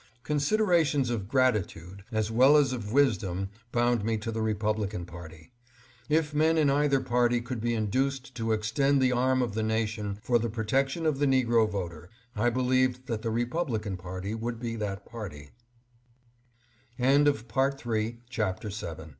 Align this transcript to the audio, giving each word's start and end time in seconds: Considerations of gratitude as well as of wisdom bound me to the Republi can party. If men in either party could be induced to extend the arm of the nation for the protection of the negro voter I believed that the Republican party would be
Considerations 0.23 1.11
of 1.11 1.27
gratitude 1.27 2.03
as 2.11 2.31
well 2.31 2.57
as 2.57 2.73
of 2.73 2.91
wisdom 2.91 3.49
bound 3.71 4.03
me 4.03 4.17
to 4.17 4.31
the 4.31 4.39
Republi 4.39 4.89
can 4.89 5.05
party. 5.05 5.51
If 6.09 6.33
men 6.33 6.57
in 6.57 6.71
either 6.71 6.99
party 7.01 7.39
could 7.39 7.61
be 7.61 7.75
induced 7.75 8.33
to 8.33 8.51
extend 8.51 8.99
the 8.99 9.11
arm 9.11 9.43
of 9.43 9.53
the 9.53 9.61
nation 9.61 10.17
for 10.23 10.39
the 10.39 10.49
protection 10.49 11.05
of 11.05 11.19
the 11.19 11.27
negro 11.27 11.69
voter 11.69 12.09
I 12.35 12.49
believed 12.49 13.05
that 13.05 13.21
the 13.21 13.29
Republican 13.29 13.95
party 13.95 14.33
would 14.33 14.59
be 14.59 14.75